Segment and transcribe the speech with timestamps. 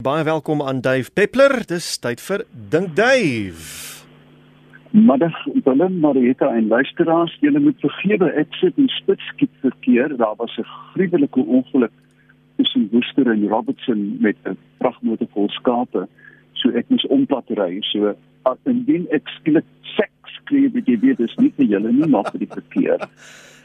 [0.00, 1.52] Baie welkom aan Dave Peppler.
[1.68, 3.64] Dis tyd vir Dink Dave.
[4.96, 5.34] Middag
[5.66, 10.14] Willem, Marita en luisteraars, julle moet vergewe ek sit in spitskiet verkeer.
[10.16, 11.92] Daar was 'n gruwelike ongeluk
[12.56, 16.08] tussen Woester en Robertson met 'n vragmotor vol skape.
[16.52, 17.80] So ek moes ompad ry.
[17.80, 18.14] So
[18.64, 22.38] indien ek skielik seks skree, weet jy, dit is nie vir julle nie, maar vir
[22.38, 22.98] die verkeer.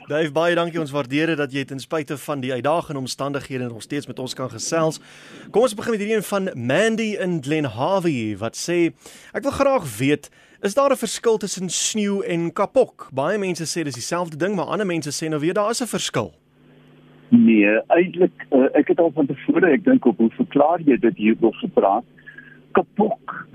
[0.05, 0.77] Dave, baie dankie.
[0.77, 4.35] Ons waardeer dit dat jy ten spyte van die uitdagende omstandighede nog steeds met ons
[4.37, 4.99] kan gesels.
[5.49, 8.91] Kom ons begin met hierdie een van Mandy in Glenharvie wat sê
[9.33, 10.29] ek wil graag weet
[10.61, 13.09] Is daar 'n verskil tussen sneeu en kapok?
[13.13, 15.87] Baie mense sê dis dieselfde ding, maar ander mense sê nou weer daar is 'n
[15.87, 16.33] verskil.
[17.29, 21.17] Nee, eintlik uh, ek het al van tevore ek dink op hoe verklaar jy dit
[21.17, 22.05] hier oor gepraat?
[22.71, 23.47] Kapok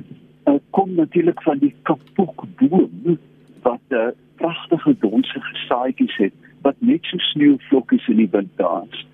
[0.46, 3.18] uh, kom natuurlik van die kapokboom
[3.62, 4.10] wat uh,
[4.40, 6.32] pragtige donsige saadjies het
[6.70, 9.06] wat net so sneeuvlokkies in die wind dans.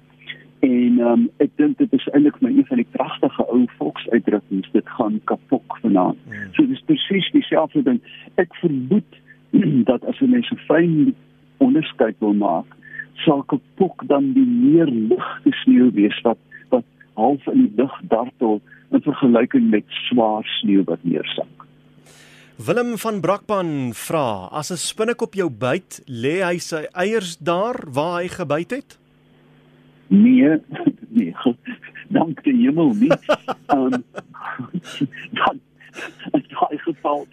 [0.60, 4.69] En ehm um, ek dink dit is eintlik my een van die pragtige ou volksuitdrukkings
[4.73, 6.20] dit gaan kapok vanaand.
[6.27, 6.48] Mm.
[6.56, 8.01] So dis presies dieselfde ding.
[8.43, 9.21] Ek vermoed
[9.90, 11.15] dat as jy mense fyn
[11.65, 12.77] onderskeid wil maak,
[13.24, 16.40] sal kapok dan die meer ligte sneeu wees wat
[16.74, 16.84] wat
[17.21, 18.60] half in die lug dartel
[18.93, 21.55] in vergelyking met swaar sneeu wat neersak.
[22.57, 28.23] Willem van Brakpan vra: As 'n spinnekop jou byt, lê hy sy eiers daar waar
[28.23, 28.99] hy gebyt het?
[30.09, 30.57] Nee,
[31.16, 31.34] nee.
[32.09, 33.12] Dank die hemel nie.
[33.74, 34.04] Ehm um,
[35.37, 35.60] dan
[36.32, 37.27] in daai geval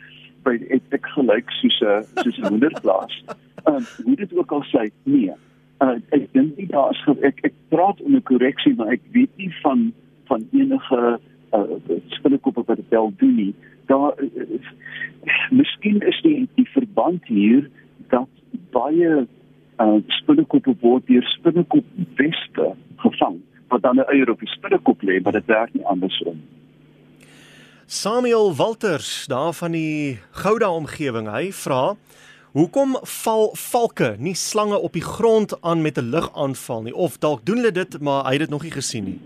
[0.43, 3.23] by ek ek gelyk soos 'n soos 'n hoenderplaas.
[3.63, 5.31] Ehm um, hoe dit ook al sê, nee.
[5.79, 9.53] Uh, ek dink nie daar is ek ek praat onder korreksie, maar ek weet nie
[9.63, 9.93] van
[10.27, 11.19] van enige
[11.55, 11.63] uh,
[12.07, 13.53] spinnekoppe wat dit wel doen nie
[13.93, 14.13] daar
[15.61, 17.69] miskien is die die verband hier
[18.13, 18.29] dat
[18.75, 21.85] baie uh, spinnekoppe word deur spinnekop
[22.19, 22.73] wespe
[23.05, 26.41] gevang wat dan 'n eier op die spinnekop lê maar dit werk nie andersom.
[27.85, 31.95] Samuel Walters daar van die Gouda omgewing hy vra
[32.53, 36.93] Hoekom val valke nie slange op die grond aan met 'n ligaanval nie?
[36.93, 39.19] Of dalk doen hulle dit maar hy het dit nog nie gesien nie.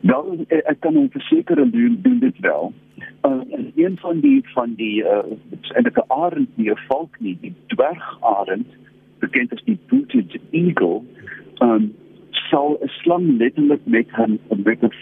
[0.00, 2.72] Wel ek kan hom verseker en doen, doen dit wel.
[3.26, 3.40] Uh,
[3.74, 5.18] een van die van die uh
[5.74, 8.66] eintlik 'n arend nie 'n valk nie, die dwergarend,
[9.18, 11.02] bekend as die booted eagle,
[11.58, 11.94] um
[12.30, 14.92] sal 'n slang letterlik met 'n met 'n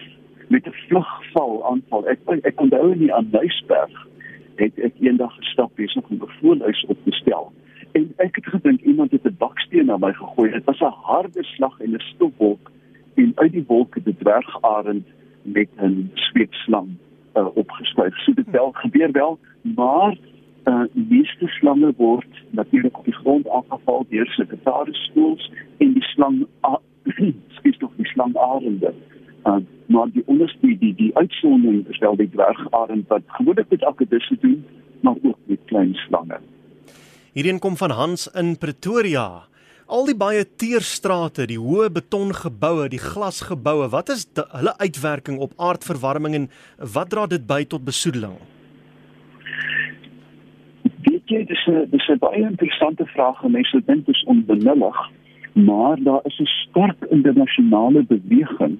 [0.49, 2.09] met 'n vlugval aanval.
[2.09, 4.07] Ek ek onthou in die Aanduisberg
[4.57, 7.53] het ek eendag gestap besig om 'n voëlhuis op te stel.
[7.93, 10.51] En ek het gedink iemand het 'n baksteen na my gegooi.
[10.51, 12.71] Dit was 'n harde slag en 'n stofwolk
[13.15, 15.07] en uit die wolke die dwergarend
[15.43, 16.89] met 'n sweetslang
[17.35, 18.17] uh, opgeskuif.
[18.25, 20.17] So dit wel gebeur wel, maar
[20.65, 26.47] uh meeste slange word natuurlik op die grond aangeval deur sekretaris skools en die slang
[27.57, 28.95] skiet tog die slangarende.
[29.45, 34.37] Uh maar die onderste die die uitsondering is wel die dwergarend wat gewoonlik met akkedisse
[34.41, 34.65] doen,
[35.01, 36.41] maar ook met klein slange.
[37.33, 39.45] Hierheen kom van Hans in Pretoria.
[39.85, 45.53] Al die baie teerstrate, die hoë betongeboue, die glasgeboue, wat is die, hulle uitwerking op
[45.61, 46.47] aardverwarming en
[46.95, 48.39] wat dra dit by tot besoedeling?
[51.05, 54.97] Weet jy, dis 'n dis 'n baie interessante vraag en mense dink dit is onbenullig,
[55.53, 58.79] maar daar is 'n sterk internasionale beweging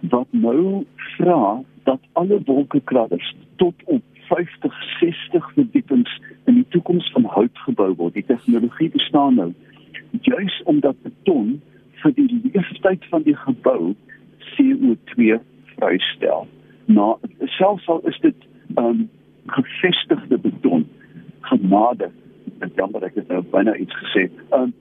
[0.00, 0.86] wat nou
[1.16, 7.94] vra dat alle wolkekrabbers tot op 50, 60 verdiepings in die toekoms van hout gebou
[7.94, 8.14] word.
[8.14, 9.52] Die tegnologie bestaan nou
[10.20, 11.60] juis omdat beton
[12.02, 13.94] vir die leeftyd van die gebou
[14.52, 15.38] CO2
[15.76, 16.46] vrystel.
[16.84, 17.16] Maar
[17.58, 19.08] selfs al is dit um
[19.46, 20.86] gevestigde beton
[21.40, 22.10] genade
[22.58, 24.28] en dan wat ek het nou byna iets gesê.
[24.56, 24.72] Um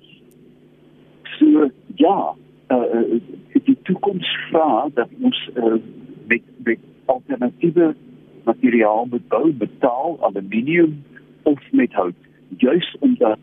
[1.40, 2.36] so ja,
[2.70, 3.20] uh,
[3.54, 5.80] die toekoms vra dat ons uh,
[6.28, 7.96] met met alternatiewe
[8.44, 11.04] materiaal moet bou, betaal aluminium
[11.44, 13.39] of met hout juis omdat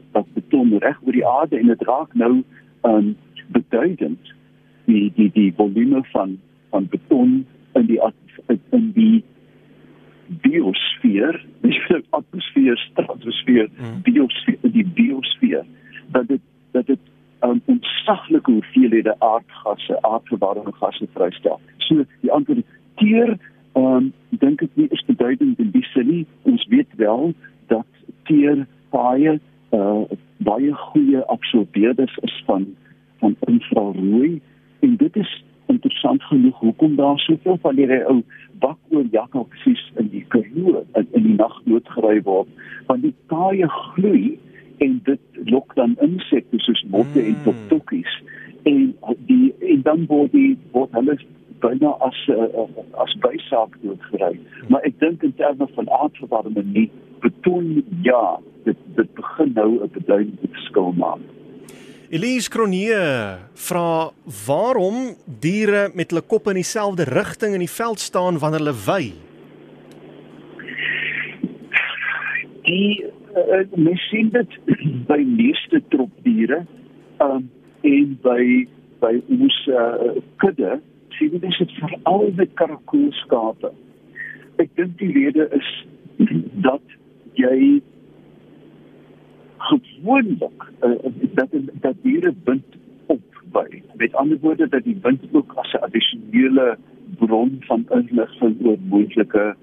[0.56, 2.43] beton reg oor die aarde en dit raak nou
[2.83, 3.17] um
[3.49, 4.33] beduidend
[4.87, 6.39] die die die volume van
[6.71, 8.00] van beton in die
[8.71, 9.25] in die
[10.42, 14.01] biosfeer, dis die atmosfeer, stratosfeer, mm.
[14.03, 15.66] biosfeer, die biosfeer
[16.13, 16.41] dat dit
[16.72, 17.01] dat dit
[17.41, 21.60] um, ontsaglike hoeveelhede aardgasse, aardverwarmende gasse vrystel.
[21.78, 22.66] So die antwoord
[22.97, 23.36] teer
[23.77, 26.25] um dink ek nie is beduidend in die sin nie.
[26.42, 27.33] Ons weet wel
[27.72, 27.86] dat
[28.25, 29.39] teer baie
[29.71, 30.04] uh
[30.47, 32.66] baie goeie absorbeerders is van
[33.19, 34.41] van infrarooi.
[34.84, 38.21] En dit is interessant genoeg hoekom daar soveel van hierdie ou
[38.63, 42.51] bakoor jakkalsies in die Karoo in, in die nag doodgery word.
[42.87, 44.39] Want die taaie gloei
[44.84, 47.27] en dit lok dan insekte soos motte mm.
[47.27, 48.21] en toktokies.
[48.69, 48.95] En
[49.31, 51.19] die en dan word die word hulle
[51.65, 52.66] byna as uh,
[53.03, 54.37] as bysaak doodgery.
[54.69, 56.89] Maar ek dink in terme van aardverwarming nie
[57.47, 61.19] beton ja, dit dit begin nou 'n beduidende verskil maak.
[62.10, 64.10] Elise Cronje vra
[64.47, 69.13] waarom diere met hulle kop in dieselfde rigting in die veld staan wanneer hulle wy.
[72.63, 73.04] Die
[73.37, 74.51] uh, mens sien dit
[75.10, 76.66] by meeste tropdiere
[77.19, 77.51] um,
[77.81, 83.71] en by by ons uh, kudde sien jy dit veral met karakoolskape.
[84.57, 85.87] Ek dink die rede is
[86.69, 86.97] dat
[87.41, 87.83] jy
[89.68, 90.97] gewoonlik uh,
[91.34, 91.54] dat
[91.84, 93.22] dat diere wind op
[93.53, 93.83] by.
[93.94, 96.77] Met ander woorde dat die wind ook as 'n addisionele
[97.18, 99.54] bron van inligting oor moontlike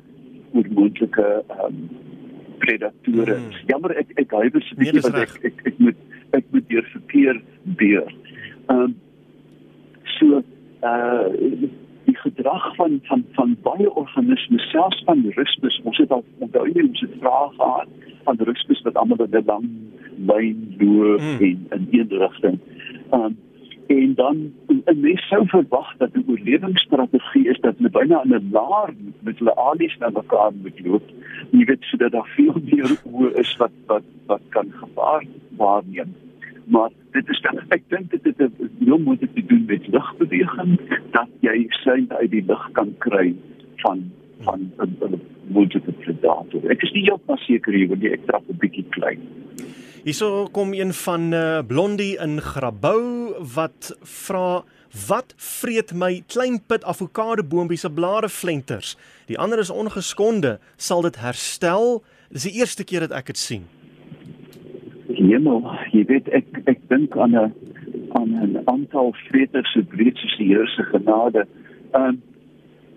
[0.53, 1.89] oor moontlike um,
[2.57, 3.35] predatore.
[3.35, 3.51] Hmm.
[3.65, 5.95] Jammer ek ek hy was bietjie nee, wat ek, ek ek moet
[6.31, 8.13] ek moet deur verkeer deur.
[8.67, 8.95] Ehm um,
[10.17, 10.43] so
[10.81, 11.27] uh
[12.25, 17.01] gedrag van van van baie organismes selfs van rusbus ons het al onthou jy ons
[17.05, 17.89] het vrae gehad
[18.27, 19.65] van rusbus wat almal in 'n lang
[20.31, 21.39] lyn loop hmm.
[21.41, 22.59] en in een rigting.
[23.13, 23.37] Um,
[23.87, 24.37] en dan
[24.67, 29.37] 'n mens sou verwag dat 'n oorlewingsstrategie is dat hulle byna in 'n laar met
[29.37, 31.07] hulle alies na mekaar moet loop.
[31.51, 35.25] Jy weet sodat daar veel meer oë is wat wat wat kan gevaar
[35.57, 36.13] waarneem
[36.65, 40.75] maar dit is dan ek dink dit het heel moeilik te doen met lugbeweging
[41.15, 43.33] dat jy sy uit die lug kan kry
[43.85, 44.03] van
[44.43, 45.21] van 'n
[45.55, 46.71] moontlike predator.
[46.71, 49.19] Ek is nie heeltemal seker hier wanneer ek trap 'n bietjie klein.
[50.03, 54.63] Hierso kom een van uh, Blondie in Grabouw wat vra
[55.07, 58.97] wat vreet my klein pit avokado boontjie se blare flenters.
[59.25, 62.03] Die ander is ongeskonde, sal dit herstel?
[62.29, 63.65] Dis die eerste keer dat ek dit sien
[65.07, 67.51] hemel, jy weet ek ek dink aan 'n
[68.17, 71.47] aan 'n aantal vreters se breed soos die Here se genade.
[71.91, 72.21] Ehm um,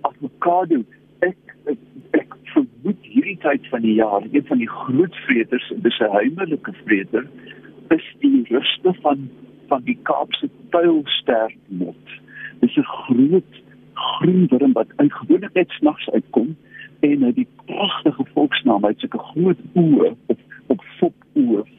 [0.03, 0.85] avokado,
[1.20, 1.37] ek
[1.67, 1.79] ek,
[2.11, 6.73] ek vermoed hierdie tyd van die jaar, een van die groot vreters, dis 'n heimelike
[6.85, 7.26] vreter,
[7.88, 9.29] is die ruste van
[9.69, 12.06] van die Kaapse tuilstermot.
[12.61, 13.52] Dis 'n groot
[13.94, 16.56] groen wurm wat gewoonlik net snags uitkom
[17.00, 20.38] en hy die pragtige volksnaam, hy het sulke groot oë op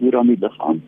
[0.07, 0.81] voor aan die liggaam.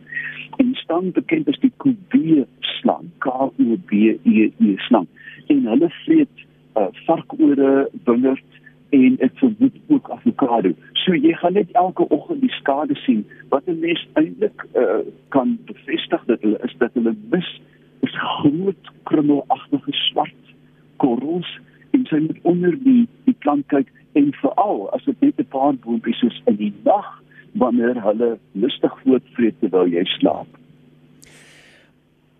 [0.56, 5.06] En staan bekend as die kubie slang, K O B E E slang.
[5.46, 6.46] En hulle vreet
[6.76, 8.44] uh, varkore, wingerd
[8.90, 10.72] en ek vermoed ook avokado.
[11.04, 15.58] So jy gaan net elke oggend die skade sien wat 'n mens eintlik uh, kan
[15.64, 17.60] bevestig dat hulle is dat hulle mis
[18.00, 20.54] is groot krummelagtige swart
[20.96, 21.58] korrels
[21.90, 25.74] en sy moet onder die die plant kyk en veral as dit net 'n paar
[25.74, 27.22] boontjies is in die nag
[27.52, 30.46] wanneer hulle lustig voortvreet terwyl jy slaap.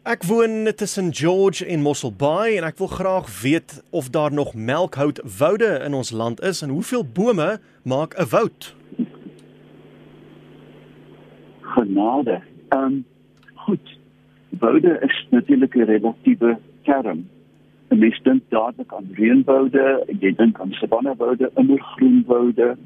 [0.03, 4.55] Ek woon tussen George en Mossel Bay en ek wil graag weet of daar nog
[4.55, 8.75] melkhoutwoude in ons land is en hoeveel bome maak 'n woud?
[11.61, 12.41] Genade.
[12.69, 13.05] Ehm um,
[13.55, 13.99] goed.
[14.49, 17.29] Woude is natuurlik 'n relatiewe term.
[17.91, 22.77] 'n Mens dink dadelik aan reënwoude, jy dink aan savannewoude, immergroenwoude,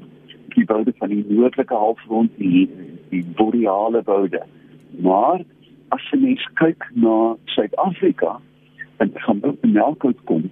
[0.55, 2.69] die woude van die noordelike halfrond die
[3.09, 4.41] die boreale woude.
[5.01, 5.43] Maar
[5.95, 8.39] as jy mens kyk na Suid-Afrika
[9.03, 10.49] en gaan ook in Melkout kom,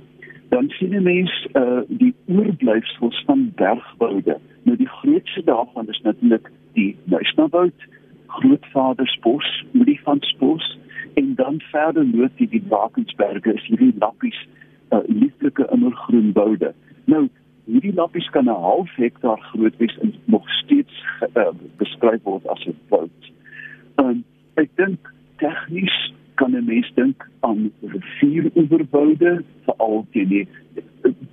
[0.54, 4.38] dan sien jy mens uh die oorblyfsels van bergwoude.
[4.64, 7.88] Nou die grootste daarvan is natuurlik die Nuisnawoud,
[8.28, 10.78] Grootvadersbos, Olifantsbos
[11.14, 14.40] en dan verder noord die, die Drakensberge is hierdie lappies
[14.94, 16.74] uh lieflike immergroen woude.
[17.06, 17.28] Nou
[17.66, 21.04] hierdie lappies kan 'n half hektaar groot wees en nog steeds
[21.36, 23.32] uh, beskryf word as 'n woud.
[23.96, 24.24] Um,
[24.56, 30.48] ek dink tegnies kan 'n mens dink aan rivieroeverwoude veral teen die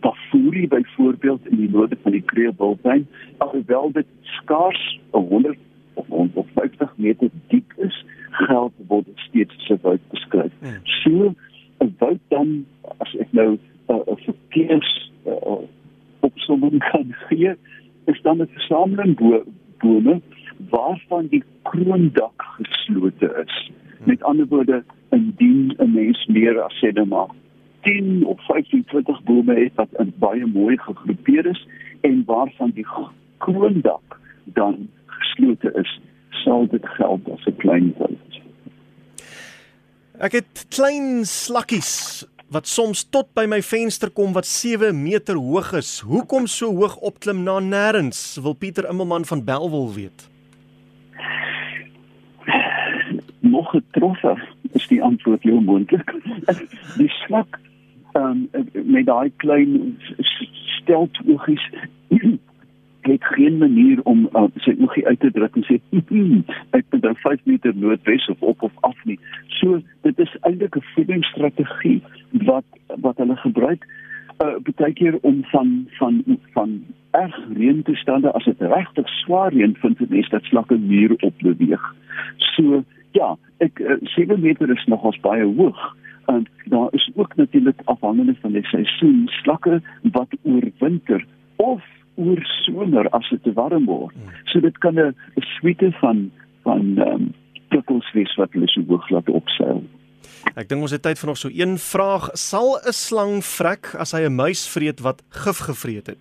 [0.00, 3.06] Bafuri byvoorbeeld in die noorde van die Kreeubultuin,
[3.38, 5.58] alhoewel dit skaars 100
[5.94, 10.52] of 150 meter diep is, geld word steeds so woud beskryf.
[10.60, 10.80] Hmm.
[10.84, 11.34] So
[11.78, 12.66] 'n woud dan
[12.98, 13.58] as ek nou
[13.88, 15.09] 'n uh, verkeers
[17.36, 17.54] gee,
[18.06, 19.44] is dan 'n versameling bo
[19.78, 20.20] bome
[20.70, 23.70] waarvan die kroondak geslote is.
[24.04, 27.30] Met ander woorde, indien 'n mens meer as sê net maar
[27.80, 31.66] 10 of 25 bome het wat in baie mooi gegroepeer is
[32.00, 32.86] en waarvan die
[33.38, 38.40] kroondak dan geslote is, sal dit geld as 'n klein woord.
[40.20, 45.70] Ek het klein slakkies wat soms tot by my venster kom wat 7 meter hoog
[45.78, 46.00] is.
[46.02, 48.40] Hoekom so hoog opklim na nêrens?
[48.42, 50.26] Wil Pieter Immelman van Belwel weet.
[53.38, 54.42] Nog getroffen
[54.72, 56.14] is die antwoord heel moontlik.
[56.98, 57.58] Die slak
[58.18, 59.98] um, met daai klein
[60.80, 61.66] steltoogies
[63.10, 67.14] het geen manier om uh, sy oogie uit te druk en sê ek moet nou
[67.22, 69.18] 5 meter noordwes of op of af nie.
[69.60, 72.02] So dit is eintlik 'n voedingsstrategie
[72.50, 72.66] wat
[73.06, 73.86] wat hulle gebruik
[74.44, 76.22] uh, baie keer om van van
[76.54, 76.80] van
[77.10, 81.86] erg reëntoestande as dit regtig swaar reën vind dit net dat slakke muur op beweeg.
[82.54, 82.84] So
[83.18, 85.80] ja, ek uh, 7 meter is nogals baie hoog
[86.30, 89.80] en daar is ook natuurlik afhangende van die seisoen slakke
[90.14, 91.24] wat oorwinter
[91.56, 91.82] of
[92.14, 94.14] oor somer as dit te warm word.
[94.14, 94.36] Hmm.
[94.52, 95.14] So dit kan 'n
[95.58, 96.30] suite van
[96.62, 97.32] van ehm um,
[97.68, 99.82] prikkels wees wat hulle so hoog laat opseil.
[100.54, 102.30] Ek dink ons het tyd vir nog so een vraag.
[102.34, 106.18] Sal 'n slang vrek as hy 'n muis vreet wat gif gevreet het?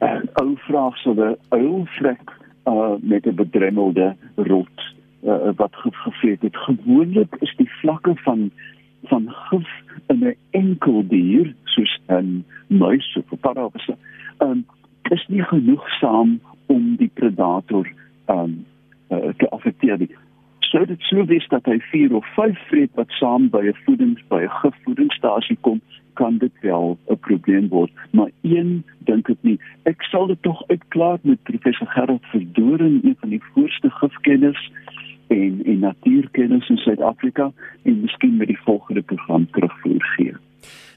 [0.00, 2.24] 'n Ou vraag sou 'n uil vrek
[2.66, 4.94] uh, met 'n bedremmelde rot
[5.24, 6.56] uh, wat gif gevreet het.
[6.56, 8.50] Gewoonlik is die vlakke van
[9.02, 9.68] van gif
[10.06, 13.88] in 'n enkel dier soos 'n muis of 'n paddavis
[14.38, 14.66] um,
[15.10, 17.88] is nie genoegsaam om die predator
[18.26, 18.64] um,
[19.10, 20.10] uh, te affekteer nie.
[20.72, 24.22] Sou dit sou wees dat hy 4 of 5 vreet wat saam by 'n voedings
[24.28, 25.80] by 'n gifvoedingsstasie kom,
[26.14, 29.58] kan dit wel 'n probleem word, maar een dink ek nie.
[29.84, 34.70] Ek sal dit tog uitklaar met professor Gerard Verdoren, een van die voorste gifkenners
[35.26, 37.52] en en natuurkenners in Suid-Afrika
[37.82, 40.32] en miskien met die volgende program terugvoer gee.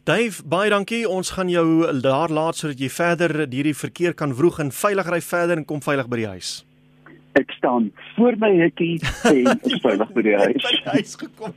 [0.04, 1.10] Dave, baie dankie.
[1.10, 5.22] Ons gaan jou daar laat sodat jy verder hierdie verkeer kan vroeg en veilig ry
[5.22, 6.66] verder en kom veilig by die huis.
[7.36, 10.62] Ek staan voor my hekkie en is veilig by die huis.
[10.64, 11.56] by die huis gekom.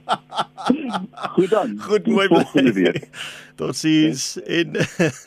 [1.36, 1.76] Goed dan.
[1.86, 2.94] Goed mooi bly.
[3.58, 4.80] Totsiens en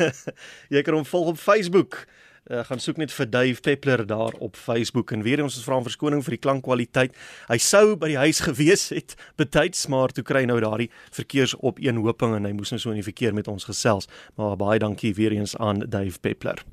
[0.74, 2.04] jy kan hom volg op Facebook
[2.50, 5.80] uh, gaan soek net vir Dave Peppler daar op Facebook en weer ons ons vra
[5.80, 7.16] om verskoning vir die klankkwaliteit.
[7.52, 12.50] Hy sou by die huis gewees het betyds maar toe kry nou daardie verkeersopeenhoping en
[12.50, 14.10] hy moes nou so in die verkeer met ons gesels.
[14.40, 16.66] Maar baie dankie weer eens aan Dave Peppler.